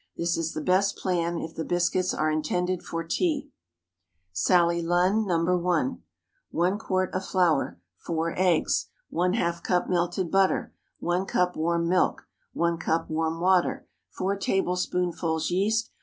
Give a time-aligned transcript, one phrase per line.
[0.17, 3.51] This is the best plan if the biscuits are intended for tea.
[4.33, 5.27] SALLY LUNN.
[5.27, 5.55] (No.
[5.57, 5.99] 1.) ✠
[6.49, 7.79] 1 quart of flour.
[7.97, 8.87] 4 eggs.
[9.13, 10.73] ½ cup melted butter.
[11.01, 12.23] 1 cup warm milk.
[12.53, 13.85] 1 cup warm water.
[14.09, 15.91] 4 tablespoonfuls yeast.